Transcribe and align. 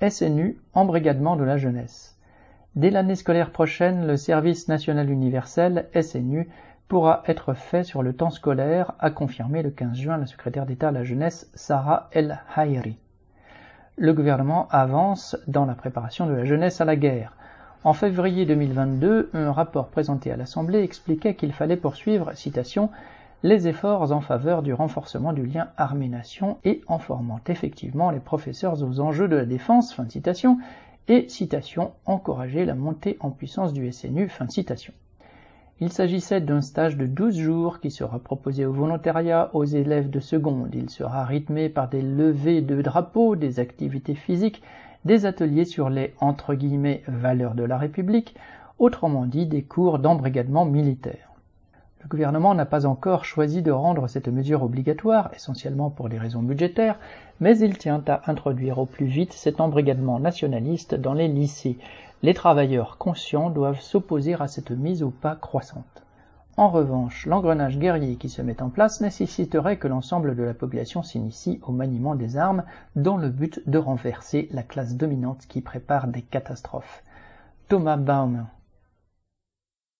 SNU, 0.00 0.58
embrigadement 0.74 1.36
de 1.36 1.44
la 1.44 1.56
jeunesse. 1.56 2.18
Dès 2.74 2.90
l'année 2.90 3.14
scolaire 3.14 3.50
prochaine, 3.50 4.06
le 4.06 4.16
service 4.16 4.68
national 4.68 5.10
universel, 5.10 5.88
SNU, 5.98 6.48
pourra 6.88 7.22
être 7.26 7.54
fait 7.54 7.82
sur 7.82 8.02
le 8.02 8.12
temps 8.12 8.30
scolaire, 8.30 8.92
a 8.98 9.10
confirmé 9.10 9.62
le 9.62 9.70
15 9.70 9.96
juin 9.96 10.18
la 10.18 10.26
secrétaire 10.26 10.66
d'État 10.66 10.88
à 10.88 10.92
la 10.92 11.02
jeunesse 11.02 11.50
Sarah 11.54 12.08
El 12.12 12.40
Hayri. 12.54 12.98
Le 13.96 14.12
gouvernement 14.12 14.68
avance 14.70 15.36
dans 15.46 15.64
la 15.64 15.74
préparation 15.74 16.26
de 16.26 16.34
la 16.34 16.44
jeunesse 16.44 16.82
à 16.82 16.84
la 16.84 16.96
guerre. 16.96 17.32
En 17.82 17.94
février 17.94 18.44
2022, 18.44 19.30
un 19.32 19.52
rapport 19.52 19.88
présenté 19.88 20.30
à 20.30 20.36
l'Assemblée 20.36 20.82
expliquait 20.82 21.34
qu'il 21.34 21.52
fallait 21.52 21.76
poursuivre, 21.76 22.32
citation, 22.34 22.90
les 23.42 23.68
efforts 23.68 24.12
en 24.12 24.20
faveur 24.20 24.62
du 24.62 24.72
renforcement 24.72 25.32
du 25.32 25.44
lien 25.44 25.68
armée-nation 25.76 26.56
et 26.64 26.80
en 26.86 26.98
formant 26.98 27.40
effectivement 27.46 28.10
les 28.10 28.20
professeurs 28.20 28.82
aux 28.82 29.00
enjeux 29.00 29.28
de 29.28 29.36
la 29.36 29.44
défense, 29.44 29.92
fin 29.94 30.08
citation, 30.08 30.58
et, 31.08 31.28
citation, 31.28 31.92
encourager 32.06 32.64
la 32.64 32.74
montée 32.74 33.16
en 33.20 33.30
puissance 33.30 33.72
du 33.72 33.92
SNU, 33.92 34.28
fin 34.28 34.48
citation. 34.48 34.92
Il 35.78 35.92
s'agissait 35.92 36.40
d'un 36.40 36.62
stage 36.62 36.96
de 36.96 37.06
12 37.06 37.36
jours 37.36 37.80
qui 37.80 37.90
sera 37.90 38.18
proposé 38.18 38.64
au 38.64 38.72
volontariat 38.72 39.50
aux 39.52 39.64
élèves 39.64 40.08
de 40.08 40.20
seconde. 40.20 40.74
Il 40.74 40.88
sera 40.88 41.24
rythmé 41.24 41.68
par 41.68 41.90
des 41.90 42.00
levées 42.00 42.62
de 42.62 42.80
drapeaux, 42.80 43.36
des 43.36 43.60
activités 43.60 44.14
physiques, 44.14 44.62
des 45.04 45.26
ateliers 45.26 45.66
sur 45.66 45.90
les 45.90 46.14
valeurs 47.06 47.54
de 47.54 47.62
la 47.62 47.76
République, 47.76 48.34
autrement 48.78 49.26
dit 49.26 49.46
des 49.46 49.62
cours 49.62 49.98
d'embrigadement 49.98 50.64
militaire. 50.64 51.35
Le 52.02 52.08
gouvernement 52.08 52.54
n'a 52.54 52.66
pas 52.66 52.86
encore 52.86 53.24
choisi 53.24 53.62
de 53.62 53.70
rendre 53.70 54.06
cette 54.06 54.28
mesure 54.28 54.62
obligatoire, 54.62 55.30
essentiellement 55.34 55.90
pour 55.90 56.08
des 56.08 56.18
raisons 56.18 56.42
budgétaires, 56.42 56.98
mais 57.40 57.58
il 57.58 57.78
tient 57.78 58.02
à 58.06 58.30
introduire 58.30 58.78
au 58.78 58.86
plus 58.86 59.06
vite 59.06 59.32
cet 59.32 59.60
embrigadement 59.60 60.20
nationaliste 60.20 60.94
dans 60.94 61.14
les 61.14 61.28
lycées. 61.28 61.78
Les 62.22 62.34
travailleurs 62.34 62.96
conscients 62.98 63.50
doivent 63.50 63.80
s'opposer 63.80 64.34
à 64.34 64.46
cette 64.46 64.70
mise 64.70 65.02
au 65.02 65.10
pas 65.10 65.36
croissante. 65.36 66.04
En 66.58 66.70
revanche, 66.70 67.26
l'engrenage 67.26 67.78
guerrier 67.78 68.16
qui 68.16 68.30
se 68.30 68.40
met 68.40 68.62
en 68.62 68.70
place 68.70 69.02
nécessiterait 69.02 69.76
que 69.76 69.88
l'ensemble 69.88 70.34
de 70.36 70.42
la 70.42 70.54
population 70.54 71.02
s'initie 71.02 71.60
au 71.66 71.72
maniement 71.72 72.14
des 72.14 72.38
armes 72.38 72.64
dans 72.94 73.18
le 73.18 73.28
but 73.28 73.60
de 73.68 73.76
renverser 73.76 74.48
la 74.52 74.62
classe 74.62 74.96
dominante 74.96 75.44
qui 75.48 75.60
prépare 75.60 76.06
des 76.06 76.22
catastrophes. 76.22 77.02
Thomas 77.68 77.98
Baum 77.98 78.46